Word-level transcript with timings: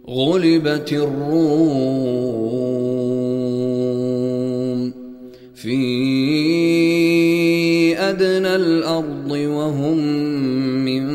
غلبت 0.09 0.93
الروم 0.93 1.81
في 5.55 5.81
أدنى 7.99 8.57
الأرض 8.57 9.31
وهم 9.31 9.99
من 10.85 11.07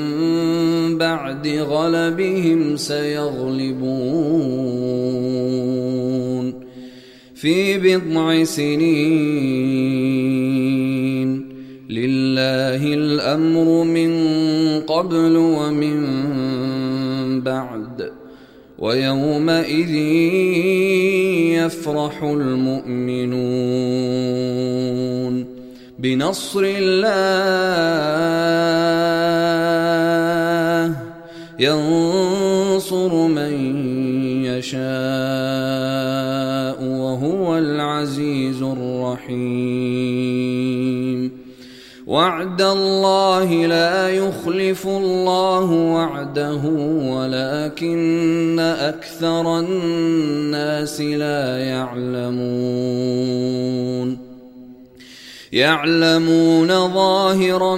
بعد 0.97 1.47
غلبهم 1.47 2.75
سيغلبون. 2.77 4.54
في 7.45 7.77
بضع 7.77 8.43
سنين. 8.43 8.85
لله 11.89 12.81
الأمر 12.93 13.83
من 13.83 14.11
قبل 14.81 15.35
ومن 15.37 15.97
بعد 17.41 18.11
ويومئذ 18.79 19.95
يفرح 21.61 22.23
المؤمنون. 22.23 23.35
بنصر 25.99 26.61
الله 26.65 27.05
ينصر 31.59 33.27
من 33.27 33.53
يشاء. 34.45 35.24
العزيز 38.05 38.61
الرحيم. 38.61 39.45
وعد 42.07 42.61
الله 42.61 43.65
لا 43.65 44.09
يخلف 44.09 44.87
الله 44.87 45.71
وعده 45.71 46.61
ولكن 47.11 48.59
أكثر 48.59 49.59
الناس 49.59 51.01
لا 51.01 51.57
يعلمون. 51.57 52.75
يعلمون 55.53 56.67
ظاهرا 56.93 57.75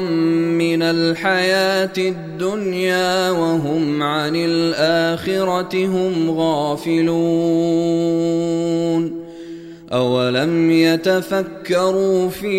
من 0.59 0.81
الحياة 0.81 1.93
الدنيا 1.97 3.31
وهم 3.31 4.03
عن 4.03 4.35
الآخرة 4.35 5.85
هم 5.85 6.31
غافلون. 6.31 7.17
اولم 9.93 10.71
يتفكروا 10.71 12.29
في 12.29 12.57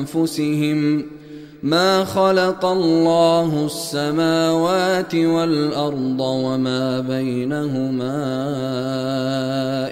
انفسهم 0.00 1.04
ما 1.62 2.04
خلق 2.04 2.64
الله 2.64 3.66
السماوات 3.66 5.14
والارض 5.14 6.20
وما 6.20 7.00
بينهما 7.00 8.16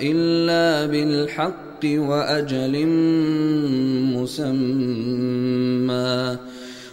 الا 0.03 0.87
بالحق 0.87 1.85
واجل 1.85 2.87
مسمى 4.17 5.71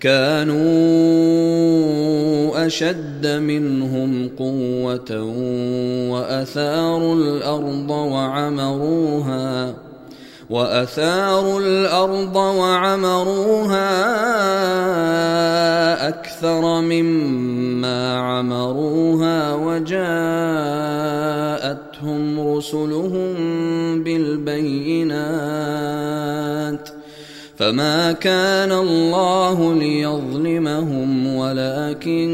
كانوا 0.00 0.66
أشد 2.66 3.26
منهم 3.26 4.30
قوة 4.38 5.22
وأثاروا 6.10 7.14
الأرض 7.14 7.90
وعمروها 7.90 9.74
وأثاروا 10.50 11.60
الأرض 11.60 12.36
وعمروها 12.36 13.88
أكثر 16.08 16.80
مما 16.80 18.18
عمروها 18.18 19.54
وجاءتهم 19.54 19.96
رسلهم 22.56 23.34
بالبينات 24.04 25.66
فما 27.56 28.12
كان 28.12 28.72
الله 28.72 29.35
ليظلمهم 29.74 31.36
ولكن 31.36 32.28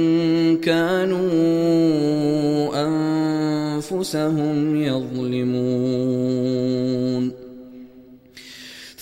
كانوا 0.62 1.28
أنفسهم 3.78 4.82
يظلمون. 4.82 6.22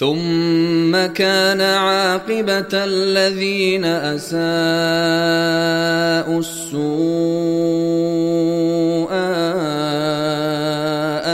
ثم 0.01 0.93
كان 1.07 1.61
عاقبة 1.61 2.73
الذين 2.73 3.85
أساءوا 3.85 4.41
السوء 6.41 6.91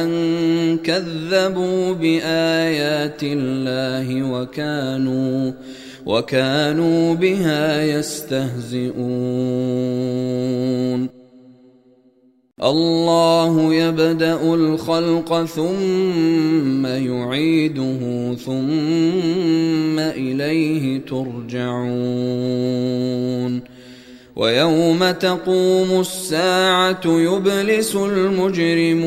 أن 0.03 0.79
كذبوا 0.79 1.95
بآيات 1.95 3.23
الله 3.23 4.23
وكانوا 4.23 5.53
وكانوا 6.07 7.15
بها 7.15 7.83
يستهزئون. 7.85 8.97
الله 12.63 13.75
يبدأ 13.75 14.55
الخلق 14.55 15.45
ثم 15.45 16.87
يعيده 16.87 18.35
ثم 18.35 19.99
إليه 19.99 21.01
ترجعون. 21.01 21.77
ويوم 24.37 25.11
تقوم 25.11 26.01
الساعة 26.01 27.01
يبلس 27.07 27.97
المجرمون. 27.97 29.07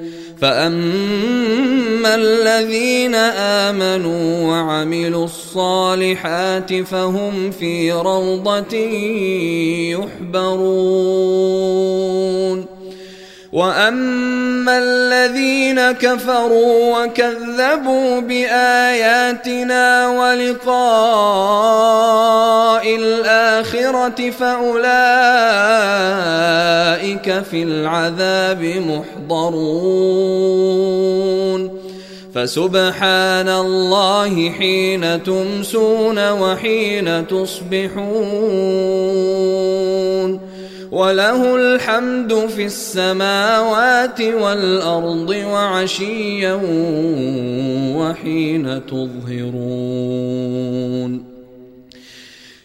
فاما 0.41 2.15
الذين 2.15 3.15
امنوا 3.15 4.47
وعملوا 4.47 5.25
الصالحات 5.25 6.73
فهم 6.73 7.51
في 7.51 7.91
روضه 7.91 8.75
يحبرون 10.33 11.21
واما 13.51 14.77
الذين 14.77 15.91
كفروا 15.91 16.97
وكذبوا 16.97 18.19
باياتنا 18.19 20.07
ولقاء 20.07 20.71
الآخرة 23.91 24.31
فأولئك 24.31 24.87
في 27.43 27.63
العذاب 27.63 28.63
محضرون. 29.27 29.91
فسبحان 32.35 33.49
الله 33.49 34.49
حين 34.49 35.23
تمسون 35.23 36.31
وحين 36.31 37.27
تصبحون. 37.27 38.11
وله 40.91 41.55
الحمد 41.55 42.33
في 42.55 42.65
السماوات 42.65 44.21
والأرض 44.21 45.29
وعشيا 45.29 46.59
وحين 47.95 48.85
تظهرون. 48.85 50.11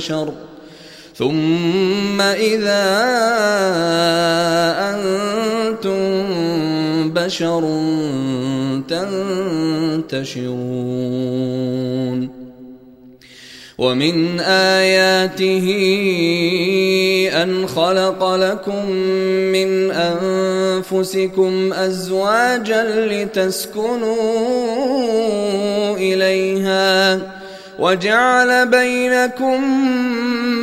بشر. 0.00 0.32
ثم 1.16 2.20
إذا 2.20 2.86
أنتم 4.94 6.00
بشر 7.12 7.60
تنتشرون. 8.88 10.50
ومن 13.78 14.40
آياته 14.40 15.66
أن 17.42 17.66
خلق 17.66 18.34
لكم 18.34 18.90
من 19.52 19.90
أنفسكم 19.90 21.72
أزواجا 21.72 22.84
لتسكنوا 23.06 24.16
إليها. 25.96 27.39
وجعل 27.80 28.68
بينكم 28.68 29.64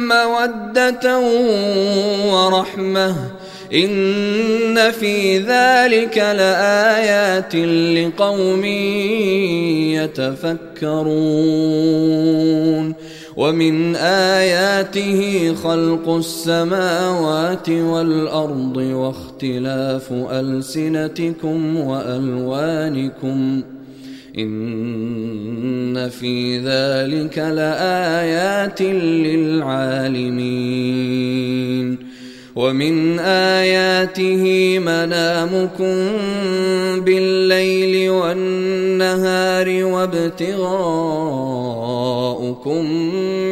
مودة 0.07 1.19
ورحمة. 2.33 3.15
إن 3.73 4.91
في 4.91 5.37
ذلك 5.37 6.17
لآيات 6.17 7.55
لقوم 7.55 8.65
يتفكرون. 9.95 12.93
ومن 13.37 13.95
آياته 13.95 15.55
خلق 15.63 16.09
السماوات 16.09 17.69
والأرض 17.69 18.77
واختلاف 18.77 20.11
ألسنتكم 20.11 21.77
وألوانكم. 21.77 23.61
إن 24.37 26.09
في 26.09 26.57
ذلك 26.57 27.37
لآيات 27.37 28.81
للعالمين 28.81 30.37
ومن 32.55 33.19
آياته 33.19 34.43
منامكم 34.79 35.95
بالليل 37.05 38.09
والنهار 38.09 39.83
وابتغاؤكم 39.83 40.81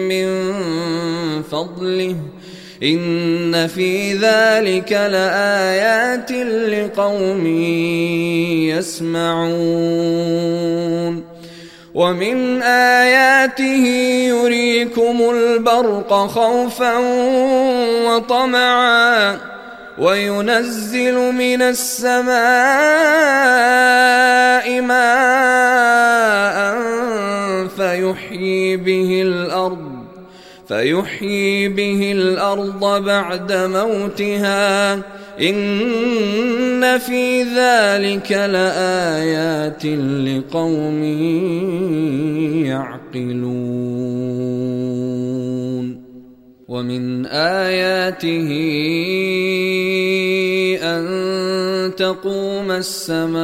من 0.09 0.27
فضله 1.41 2.15
إن 2.83 3.68
في 3.68 4.13
ذلك 4.13 4.92
لآيات 4.92 6.31
لقوم 6.31 7.48
يسمعون 8.75 10.16
ومن 11.95 12.62
آياته 12.62 13.86
يريكم 14.27 15.30
البرق 15.31 16.13
خوفا 16.13 16.98
وطمعا 18.06 19.38
وينزل 19.98 21.16
من 21.31 21.62
السماء 21.62 22.36
ماء 24.81 26.75
فيحيي 27.77 28.77
به 28.77 29.22
الأرض 29.22 29.94
فيحيي 30.67 31.69
به 31.69 32.12
الأرض 32.12 33.03
بعد 33.03 33.51
موتها. 33.53 34.94
إن 35.41 36.97
في 36.97 37.44
ذلك 37.44 38.31
لآيات 38.31 39.85
لقوم 39.85 41.03
يعقلون. 42.65 44.45
ومن 46.67 47.25
آياته 47.25 48.50
أن 50.83 51.06
تقوم 51.95 52.71
السماء 52.71 53.39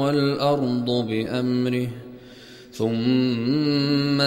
والأرض 0.00 0.88
بأمره 1.08 1.88
ثم 2.72 3.61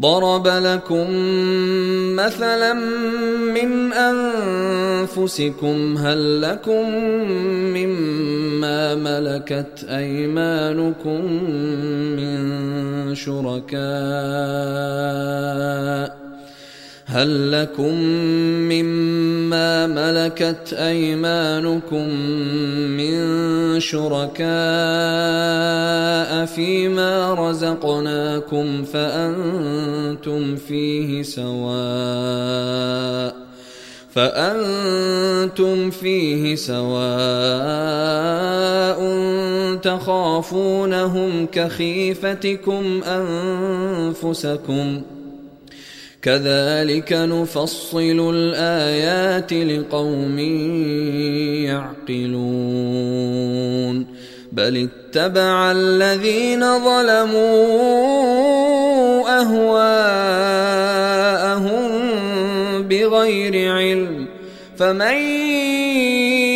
ضرب 0.00 0.46
لكم 0.46 1.06
مثلا 2.16 2.72
من 3.54 3.92
أنفسكم 3.92 5.76
هل 5.98 6.42
لكم 6.42 6.90
مما 7.74 8.94
ملكت 8.94 9.86
أيمانكم 9.88 11.24
من 12.16 13.14
شركاء 13.14 13.74
هل 17.06 17.52
لكم 17.52 17.94
مما 18.72 19.86
ملكت 19.86 20.72
أيمانكم 20.72 22.08
من 22.96 23.20
شركاء 23.80 24.44
فيما 26.46 27.34
رزقناكم 27.34 28.84
فأنتم 28.84 30.56
فيه 30.56 31.22
سواء 31.22 32.64
فأنتم 34.10 35.90
فيه 35.90 36.54
سواء 36.54 38.14
تخافونهم 39.76 41.46
كخيفتكم 41.46 43.02
أنفسكم 44.22 45.02
كذلك 46.24 47.12
نفصل 47.12 48.32
الآيات 48.34 49.52
لقوم 49.52 50.38
يعقلون. 52.08 54.06
بل 54.52 54.88
اتبع 54.88 55.72
الذين 55.72 56.60
ظلموا 56.84 57.74
أهواءهم 59.40 60.14
بغير 62.82 63.72
علم. 63.72 64.26
فمن 64.76 65.16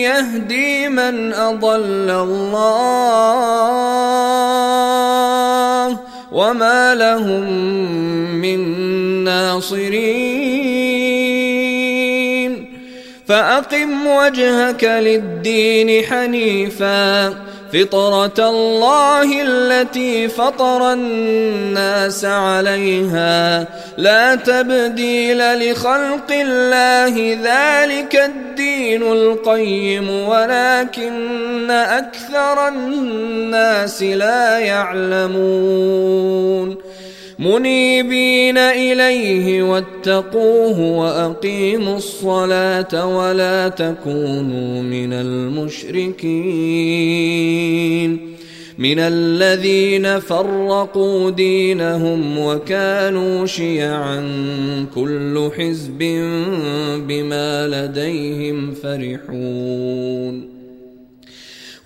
يهدي 0.09 0.89
من 0.89 1.33
أضل 1.35 2.11
الله 2.11 2.89
وما 6.33 6.95
لهم 6.95 7.53
من 8.41 8.61
ناصرين 9.25 10.79
فأقم 13.27 14.07
وجهك 14.07 14.85
للدين 14.85 16.05
حنيفا 16.05 17.29
فطرة 17.73 18.49
الله 18.51 19.43
التي 19.43 20.29
فطر 20.29 20.93
الناس 20.93 22.25
عليها. 22.25 23.67
لا 23.97 24.35
تبديل 24.35 25.71
لخلق 25.71 26.31
الله 26.31 27.39
ذلك 27.43 28.17
الدين 28.17 29.03
القيم 29.03 30.11
ولكن 30.11 31.71
أكثر 31.71 32.69
الناس 32.69 34.03
لا 34.03 34.59
يعلمون. 34.59 36.09
منيبين 37.39 38.59
إليه 38.59 39.63
واتقوه 39.63 40.81
وأقيموا 40.81 41.97
الصلاة 41.97 43.17
ولا 43.17 43.69
تكونوا 43.69 44.83
من 44.83 45.13
المشركين 45.13 46.69
من 48.79 48.99
الذين 48.99 50.19
فرقوا 50.21 51.31
دينهم 51.31 52.39
وكانوا 52.39 53.47
شيعا 53.47 54.21
كل 54.95 55.51
حزب 55.59 55.99
بما 57.09 57.69
لديهم 57.69 58.75
فرحون 58.75 60.48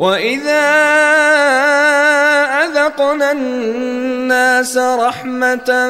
وإذا 0.00 0.66
أذقنا 2.64 3.32
الناس 3.32 4.76
رحمة 4.76 5.88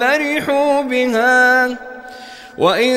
فرحوا 0.00 0.82
بها 0.82 1.68
وإن 2.58 2.96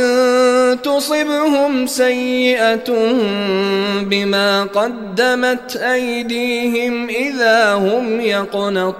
تصبهم 0.84 1.88
سيئة 1.88 2.92
بما 4.02 4.64
قدمت 4.64 5.76
أيديهم 5.76 7.10
إذا 7.10 7.74
هم 7.74 8.22
يقنطون 8.22 9.00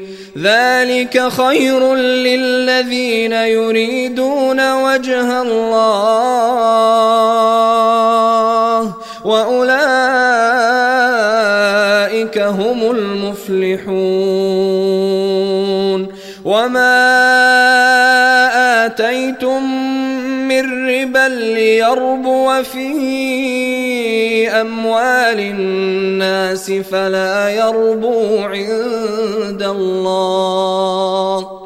ذلك 0.37 1.27
خير 1.27 1.95
للذين 1.95 3.31
يريدون 3.31 4.73
وجه 4.73 5.41
الله 5.41 6.21
وأولئك 9.25 10.11
هم 12.37 12.91
المفلحون. 12.91 14.61
وما 16.45 16.91
اتيتم 18.85 19.63
من 20.47 20.89
ربا 20.89 21.27
ليربو 21.29 22.63
في 22.63 24.49
اموال 24.49 25.39
الناس 25.39 26.71
فلا 26.71 27.49
يربو 27.49 28.39
عند 28.39 29.20
الله. 29.71 31.61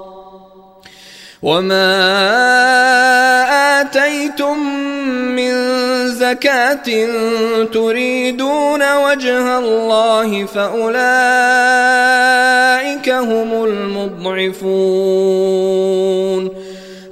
وما 1.43 1.91
اتيتم 3.81 4.57
من 5.35 5.53
زكاه 6.07 6.87
تريدون 7.73 8.95
وجه 8.95 9.57
الله 9.57 10.45
فاولئك 10.45 10.95
هم 13.09 13.63
المضعفون. 13.63 15.25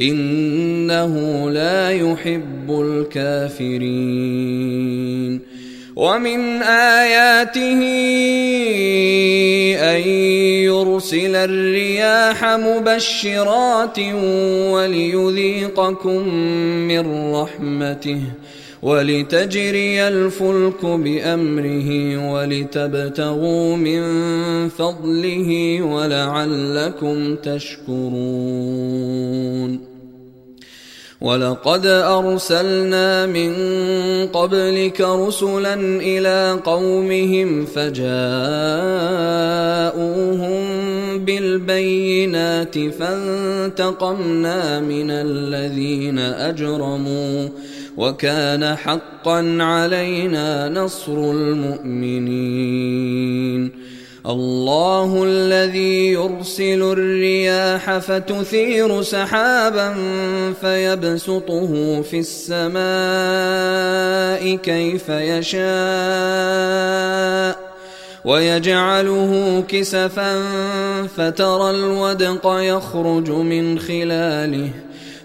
إنه 0.00 1.50
لا 1.50 1.90
يحب 1.90 2.70
الكافرين. 2.70 4.02
ومن 5.96 6.62
آياته 6.62 7.80
أن 9.96 10.00
يرسل 10.64 11.36
الرياح 11.36 12.44
مبشرات 12.44 13.98
وليذيقكم 14.72 16.28
من 16.88 17.34
رحمته. 17.34 18.20
ولتجري 18.82 20.08
الفلك 20.08 20.84
بأمره 20.84 21.90
ولتبتغوا 22.32 23.76
من 23.76 24.02
فضله 24.68 25.82
ولعلكم 25.82 27.36
تشكرون. 27.36 28.72
ولقد 31.22 31.86
أرسلنا 31.86 33.26
من 33.26 33.52
قبلك 34.26 35.00
رسلا 35.00 35.74
إلى 36.00 36.58
قومهم 36.64 37.64
فجاءوهم 37.64 38.02
بالبينات 41.24 42.78
فانتقمنا 42.78 44.80
من 44.80 45.10
الذين 45.10 46.18
أجرموا 46.18 47.48
وكان 47.96 48.76
حقا 48.76 49.56
علينا 49.60 50.68
نصر 50.68 51.12
المؤمنين. 51.12 52.52
الله 54.26 55.24
الذي 55.24 56.12
يرسل 56.12 56.82
الرياح 56.82 57.98
فتثير 57.98 59.02
سحابا 59.02 59.94
فيبسطه 60.60 62.02
في 62.02 62.18
السماء 62.18 62.82
كيف 64.56 65.08
يشاء 65.08 65.62
ويجعله 68.24 69.64
كسفا 69.68 70.42
فترى 71.16 71.70
الودق 71.70 72.46
يخرج 72.46 73.30
من 73.30 73.78
خلاله 73.78 74.70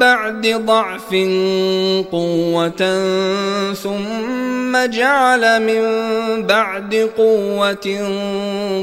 بعد 0.00 0.46
ضعف 0.46 1.10
قوة 2.12 2.82
ثم 3.82 4.86
جعل 4.86 5.62
من 5.62 5.82
بعد 6.46 7.10
قوة 7.16 7.86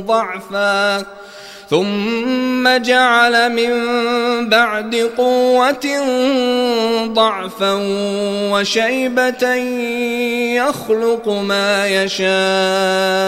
ضعفا 0.08 1.06
ثم 1.70 2.78
جعل 2.78 3.52
من 3.52 3.74
بعد 4.50 4.96
قوة 5.18 5.86
ضعفا 7.06 7.74
وشيبة 8.52 9.54
يخلق 10.56 11.30
ما 11.30 11.88
يشاء 11.88 13.28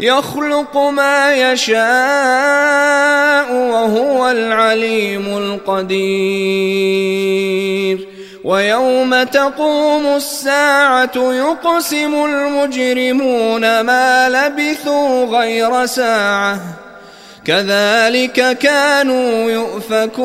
يخلق 0.00 0.76
ما 0.76 1.34
يشاء. 1.34 2.63
العليم 4.36 5.38
القدير. 5.38 8.08
ويوم 8.44 9.22
تقوم 9.22 10.06
الساعة 10.06 11.12
يقسم 11.16 12.24
المجرمون 12.24 13.80
ما 13.80 14.28
لبثوا 14.28 15.24
غير 15.24 15.86
ساعة. 15.86 16.60
كذلك 17.44 18.58
كانوا 18.58 19.50
يؤفكون. 19.50 20.24